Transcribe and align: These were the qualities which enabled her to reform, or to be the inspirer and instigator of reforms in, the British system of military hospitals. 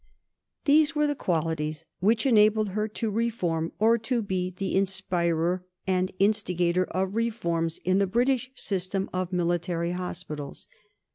These 0.65 0.95
were 0.95 1.05
the 1.05 1.13
qualities 1.13 1.85
which 1.99 2.25
enabled 2.25 2.69
her 2.69 2.87
to 2.87 3.11
reform, 3.11 3.71
or 3.77 3.99
to 3.99 4.23
be 4.23 4.49
the 4.49 4.73
inspirer 4.75 5.63
and 5.85 6.11
instigator 6.17 6.85
of 6.85 7.13
reforms 7.13 7.77
in, 7.85 7.99
the 7.99 8.07
British 8.07 8.49
system 8.55 9.11
of 9.13 9.31
military 9.31 9.91
hospitals. 9.91 10.65